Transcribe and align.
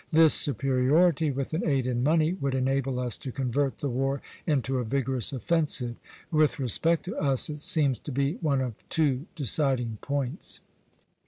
This 0.11 0.33
superiority, 0.33 1.29
with 1.29 1.53
an 1.53 1.63
aid 1.63 1.85
in 1.85 2.01
money, 2.01 2.33
would 2.33 2.55
enable 2.55 2.99
us 2.99 3.19
to 3.19 3.31
convert 3.31 3.77
the 3.77 3.87
war 3.87 4.19
into 4.47 4.79
a 4.79 4.83
vigorous 4.83 5.31
offensive. 5.31 5.95
With 6.31 6.57
respect 6.57 7.05
to 7.05 7.15
us 7.17 7.51
it 7.51 7.61
seems 7.61 7.99
to 7.99 8.11
be 8.11 8.37
one 8.41 8.61
of 8.61 8.73
two 8.89 9.27
deciding 9.35 9.99
points." 10.01 10.59